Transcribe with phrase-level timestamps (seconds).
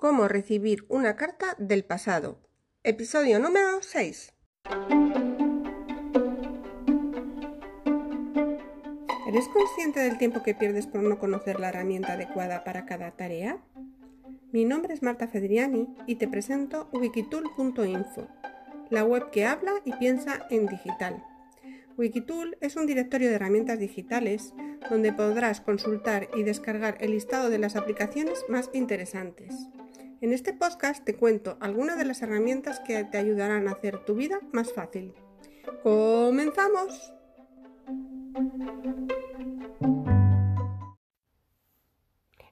[0.00, 2.38] Cómo recibir una carta del pasado.
[2.84, 4.32] Episodio número 6.
[9.28, 13.58] ¿Eres consciente del tiempo que pierdes por no conocer la herramienta adecuada para cada tarea?
[14.52, 18.26] Mi nombre es Marta Fedriani y te presento wikitool.info,
[18.88, 21.22] la web que habla y piensa en digital.
[21.98, 24.54] Wikitool es un directorio de herramientas digitales
[24.88, 29.54] donde podrás consultar y descargar el listado de las aplicaciones más interesantes.
[30.20, 34.14] En este podcast te cuento algunas de las herramientas que te ayudarán a hacer tu
[34.14, 35.14] vida más fácil.
[35.82, 37.12] ¡Comenzamos!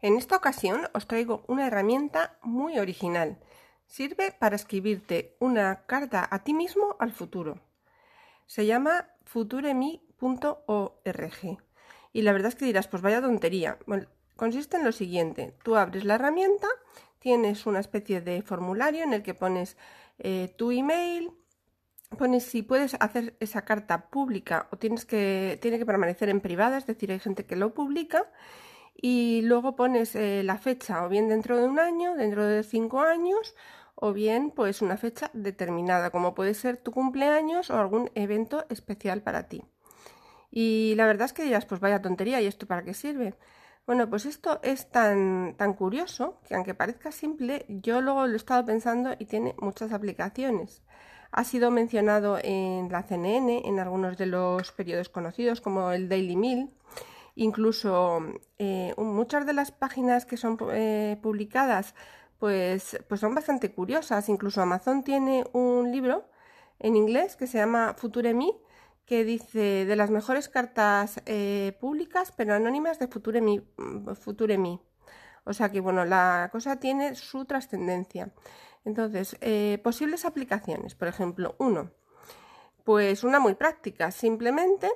[0.01, 3.39] En esta ocasión os traigo una herramienta muy original.
[3.87, 7.61] Sirve para escribirte una carta a ti mismo al futuro.
[8.47, 10.09] Se llama futuremi.org.
[12.19, 13.79] Y la verdad es que dirás, pues vaya tontería.
[14.35, 15.55] Consiste en lo siguiente.
[15.63, 16.67] Tú abres la herramienta,
[17.21, 19.77] tienes una especie de formulario en el que pones
[20.19, 21.31] eh, tu email,
[22.19, 26.79] pones si puedes hacer esa carta pública o tienes que, tiene que permanecer en privada,
[26.79, 28.27] es decir, hay gente que lo publica
[29.01, 33.01] y luego pones eh, la fecha o bien dentro de un año, dentro de cinco
[33.01, 33.55] años
[33.95, 39.23] o bien pues una fecha determinada, como puede ser tu cumpleaños o algún evento especial
[39.23, 39.63] para ti.
[40.51, 43.35] Y la verdad es que dirás, pues vaya tontería, ¿y esto para qué sirve?
[43.87, 48.37] Bueno, pues esto es tan, tan curioso que aunque parezca simple, yo luego lo he
[48.37, 50.83] estado pensando y tiene muchas aplicaciones.
[51.31, 56.37] Ha sido mencionado en la CNN, en algunos de los periodos conocidos como el Daily
[56.37, 56.71] Mail.
[57.35, 58.21] Incluso
[58.59, 61.95] eh, muchas de las páginas que son eh, publicadas
[62.39, 64.29] pues, pues son bastante curiosas.
[64.29, 66.29] Incluso Amazon tiene un libro
[66.79, 68.51] en inglés que se llama Future Me,
[69.09, 74.81] que dice de las mejores cartas eh, públicas pero anónimas de Future Me,
[75.45, 78.35] O sea que bueno, la cosa tiene su trascendencia.
[78.85, 81.91] Entonces, eh, posibles aplicaciones, por ejemplo, uno,
[82.85, 84.91] pues una muy práctica, simplemente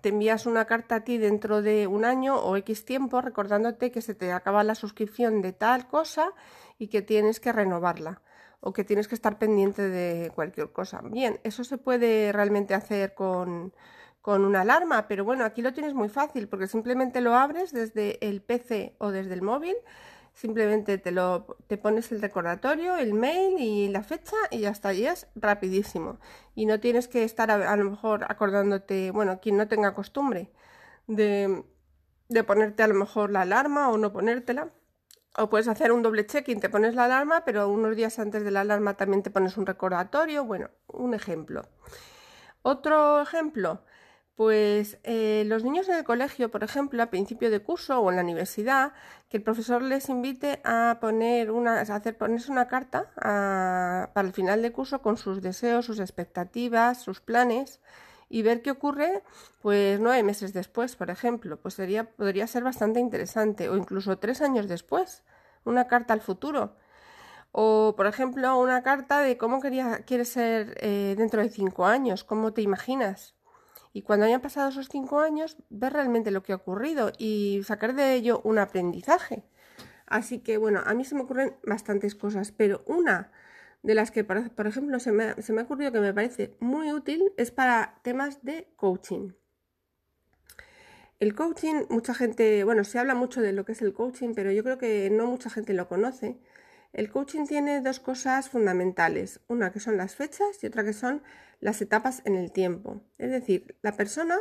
[0.00, 4.02] te envías una carta a ti dentro de un año o X tiempo recordándote que
[4.02, 6.32] se te acaba la suscripción de tal cosa
[6.76, 8.20] y que tienes que renovarla
[8.62, 11.02] o que tienes que estar pendiente de cualquier cosa.
[11.02, 13.74] Bien, eso se puede realmente hacer con,
[14.22, 18.18] con una alarma, pero bueno, aquí lo tienes muy fácil porque simplemente lo abres desde
[18.26, 19.76] el PC o desde el móvil
[20.34, 24.92] Simplemente te, lo, te pones el recordatorio, el mail y la fecha y ya está,
[24.94, 26.18] y es rapidísimo.
[26.54, 30.50] Y no tienes que estar a, lo mejor acordándote, bueno, quien no tenga costumbre
[31.06, 31.64] de,
[32.28, 34.70] de ponerte a lo mejor la alarma o no ponértela.
[35.36, 38.50] O puedes hacer un doble check-in, te pones la alarma, pero unos días antes de
[38.50, 40.44] la alarma también te pones un recordatorio.
[40.44, 41.62] Bueno, un ejemplo.
[42.62, 43.82] Otro ejemplo,
[44.34, 48.16] pues eh, los niños en el colegio, por ejemplo, a principio de curso o en
[48.16, 48.92] la universidad,
[49.28, 54.62] que el profesor les invite a poner una, hacer ponerse una carta para el final
[54.62, 57.80] de curso con sus deseos, sus expectativas, sus planes
[58.32, 59.22] y ver qué ocurre,
[59.60, 64.40] pues nueve meses después, por ejemplo, pues sería, podría ser bastante interesante, o incluso tres
[64.40, 65.22] años después,
[65.66, 66.74] una carta al futuro.
[67.52, 72.24] O, por ejemplo, una carta de cómo quería, quieres ser eh, dentro de cinco años,
[72.24, 73.34] cómo te imaginas.
[73.92, 77.94] Y cuando hayan pasado esos cinco años, ver realmente lo que ha ocurrido y sacar
[77.94, 79.44] de ello un aprendizaje.
[80.06, 83.30] Así que bueno, a mí se me ocurren bastantes cosas, pero una
[83.82, 86.92] de las que, por ejemplo, se me, se me ha ocurrido que me parece muy
[86.92, 89.32] útil es para temas de coaching.
[91.18, 94.50] El coaching, mucha gente, bueno, se habla mucho de lo que es el coaching, pero
[94.50, 96.40] yo creo que no mucha gente lo conoce.
[96.92, 101.22] El coaching tiene dos cosas fundamentales, una que son las fechas y otra que son
[101.60, 103.02] las etapas en el tiempo.
[103.18, 104.36] Es decir, la persona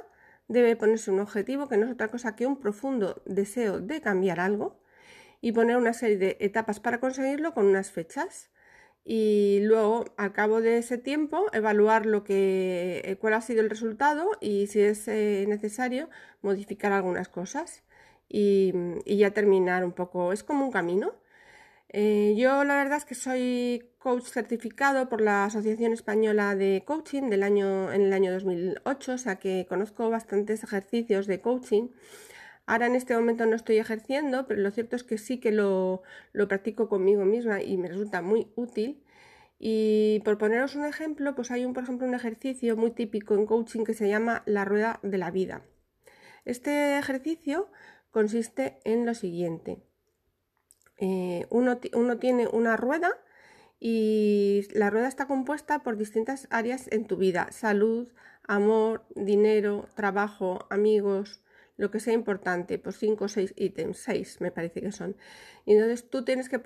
[0.48, 4.40] debe ponerse un objetivo que no es otra cosa que un profundo deseo de cambiar
[4.40, 4.82] algo
[5.40, 8.51] y poner una serie de etapas para conseguirlo con unas fechas
[9.04, 13.70] y luego al cabo de ese tiempo evaluar lo que eh, cuál ha sido el
[13.70, 16.10] resultado y si es eh, necesario
[16.42, 17.84] modificar algunas cosas
[18.30, 18.74] y,
[19.06, 21.14] y ya terminar un poco es como un camino
[21.94, 27.30] eh, yo la verdad es que soy coach certificado por la Asociación Española de Coaching
[27.30, 31.90] del año, en el año 2008, o sea que conozco bastantes ejercicios de coaching.
[32.66, 36.04] Ahora en este momento no estoy ejerciendo, pero lo cierto es que sí que lo,
[36.48, 39.04] practico conmigo misma y me resulta muy útil.
[39.60, 43.46] Y por poneros un ejemplo, pues hay un, por ejemplo, un ejercicio muy típico en
[43.46, 45.64] coaching que se llama la rueda de la vida.
[46.46, 47.70] Este ejercicio
[48.12, 49.84] consiste en lo siguiente.
[50.98, 51.78] Eh, uno,
[52.20, 53.10] tiene una rueda
[53.80, 58.08] y la rueda está compuesta por distintas áreas en tu vida, salud,
[58.44, 61.42] amor, dinero, trabajo, amigos,
[61.82, 65.18] lo que sea importante, pues 5 o 6 ítems, 6 me parece que son.
[65.66, 66.62] Y entonces tú tienes que,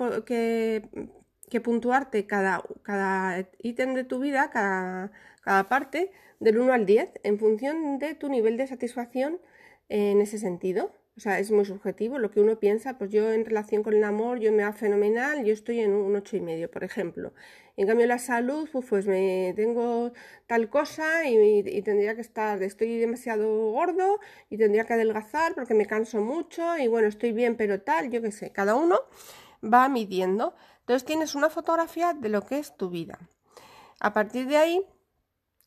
[1.50, 7.21] que, puntuarte cada, cada ítem de tu vida, cada, cada parte, del 1 al 10,
[7.23, 9.39] en función de tu nivel de satisfacción
[9.88, 10.91] en ese sentido.
[11.17, 12.97] O sea, es muy subjetivo lo que uno piensa.
[12.97, 16.15] Pues yo en relación con el amor, yo me va fenomenal, yo estoy en un
[16.15, 17.33] ocho y medio, por ejemplo.
[17.77, 20.12] En cambio, la salud, pues, pues me tengo
[20.47, 24.19] tal cosa y, y, tendría que estar, estoy demasiado gordo
[24.50, 28.21] y tendría que adelgazar porque me canso mucho y bueno, estoy bien, pero tal, yo
[28.21, 28.51] qué sé.
[28.51, 29.00] Cada uno
[29.63, 30.53] va midiendo.
[30.81, 33.19] Entonces tienes una fotografía de lo que es tu vida.
[34.00, 34.85] A partir de ahí,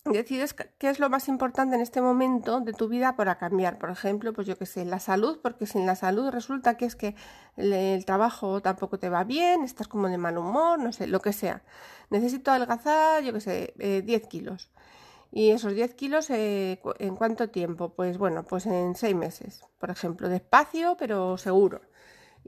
[0.13, 3.79] decides qué es lo más importante en este momento de tu vida para cambiar.
[3.79, 6.97] Por ejemplo, pues yo qué sé, la salud, porque sin la salud resulta que es
[6.97, 7.15] que
[7.57, 11.33] el, trabajo tampoco te va bien, estás como de mal humor, no sé, lo que
[11.33, 11.63] sea.
[12.11, 14.71] Necesito adelgazar, yo qué sé, 10 eh, kilos.
[15.31, 17.91] Y esos 10 kilos, eh, ¿en cuánto tiempo?
[17.91, 21.83] Pues bueno, pues en 6 meses, por ejemplo, despacio, pero seguro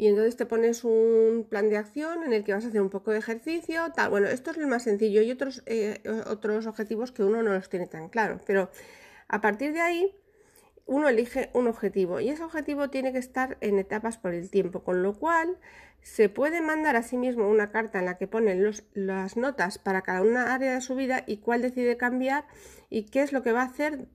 [0.00, 2.88] y entonces te pones un plan de acción en el que vas a hacer un
[2.88, 4.08] poco de ejercicio, tal.
[4.08, 7.68] Bueno, esto es lo más sencillo y otros, eh, otros objetivos que uno no los
[7.68, 8.70] tiene tan claros, pero
[9.28, 10.16] a partir de ahí
[10.86, 14.84] uno elige un objetivo y ese objetivo tiene que estar en etapas por el tiempo,
[14.84, 15.58] con lo cual
[16.00, 20.00] se puede mandar a sí mismo una carta en la que ponen las notas para
[20.00, 22.46] cada una área de su vida y cuál decide cambiar
[22.88, 24.08] y qué es lo que va a hacer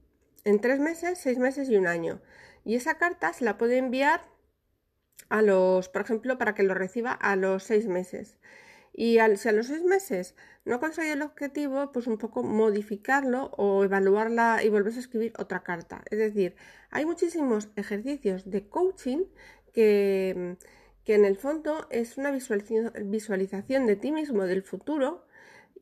[0.45, 2.21] en tres meses, seis meses y un año.
[2.63, 4.33] Y esa carta se la puede enviar
[5.29, 8.37] a los, por ejemplo, para que lo reciba a los seis meses.
[8.93, 13.51] Y al, si a los seis meses no consigue el objetivo, pues un poco modificarlo
[13.57, 16.03] o evaluarla y volverse a escribir otra carta.
[16.09, 16.55] Es decir,
[16.91, 19.25] hay muchísimos ejercicios de coaching
[19.73, 20.57] que,
[21.03, 25.25] que en el fondo es una visualización de ti mismo del futuro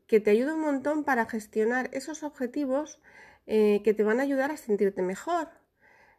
[0.07, 2.99] que te ayuda un montón para gestionar esos objetivos
[3.45, 5.49] eh, que te van a ayudar a sentirte mejor,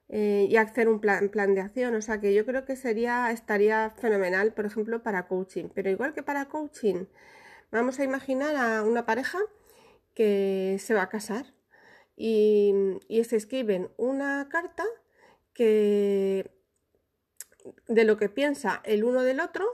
[0.09, 1.95] eh, y hacer un plan, plan, de acción.
[1.95, 5.69] O sea que yo creo que sería, estaría fenomenal, por ejemplo, para coaching.
[5.75, 7.07] Pero igual que para coaching,
[7.73, 9.39] vamos a imaginar a una pareja
[10.15, 11.47] que se va a casar
[12.17, 12.73] y,
[13.09, 14.85] y se escriben una carta
[15.55, 16.51] que
[17.89, 19.67] de lo que piensa el uno del otro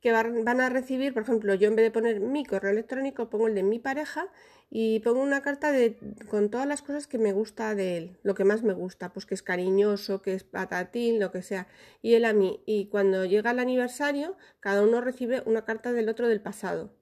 [0.00, 3.48] que van a recibir, por ejemplo, yo en vez de poner mi correo electrónico pongo
[3.48, 4.28] el de mi pareja
[4.70, 5.98] y pongo una carta de,
[6.28, 9.26] con todas las cosas que me gusta de él, lo que más me gusta, pues
[9.26, 11.66] que es cariñoso, que es patatín, lo que sea,
[12.02, 12.62] y él a mí.
[12.66, 16.92] Y cuando llega el aniversario, cada uno recibe una carta del otro del pasado.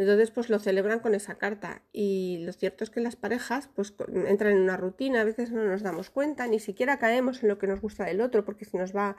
[0.00, 1.82] Entonces, pues lo celebran con esa carta.
[1.92, 3.92] Y lo cierto es que las parejas, pues
[4.26, 7.58] entran en una rutina, a veces no nos damos cuenta, ni siquiera caemos en lo
[7.58, 9.18] que nos gusta del otro, porque si nos va,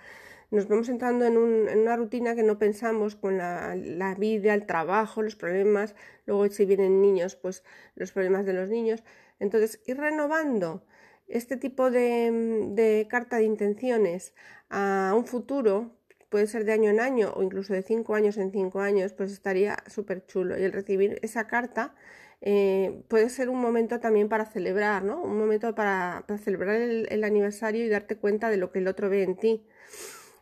[0.52, 5.36] nos vamos entrando en, una rutina que no pensamos con la, vida, el trabajo, los
[5.36, 5.96] problemas,
[6.26, 7.64] luego si vienen niños, pues
[7.96, 9.04] los problemas de los niños.
[9.40, 10.84] Entonces, ir renovando
[11.28, 14.34] este tipo de, de carta de intenciones
[14.70, 15.92] a un futuro,
[16.30, 19.32] puede ser de año en año o incluso de cinco años en cinco años, pues
[19.32, 20.58] estaría súper chulo.
[20.60, 21.96] Y el recibir esa carta
[22.42, 25.22] eh, puede ser un momento también para celebrar, ¿no?
[25.22, 29.24] Un momento para, celebrar el, aniversario y darte cuenta de lo que el otro ve
[29.24, 29.64] en ti.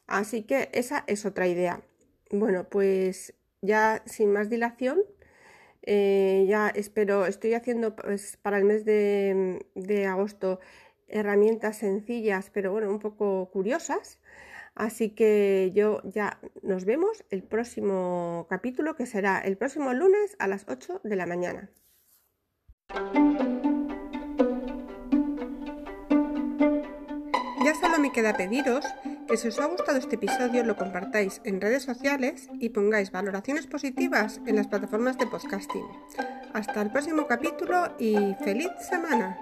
[0.10, 1.82] Así que esa es otra idea.
[2.32, 5.00] Bueno, pues ya sin más dilación,
[5.84, 10.60] eh, ya espero, estoy haciendo pues, para el mes de, de agosto
[11.08, 14.20] herramientas sencillas, pero bueno, un poco curiosas
[14.80, 20.48] Así que yo ya nos vemos el próximo capítulo que será el próximo lunes a
[20.48, 21.70] las 8 de la mañana.
[27.66, 28.86] Ya solo me queda pediros
[29.30, 33.68] que si os ha gustado este episodio lo compartáis en redes sociales y pongáis valoraciones
[33.68, 35.86] positivas en las plataformas de podcasting.
[36.54, 39.38] Hasta el próximo capítulo y feliz semana.